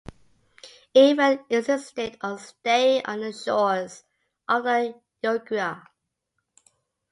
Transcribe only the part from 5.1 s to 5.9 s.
Ugra.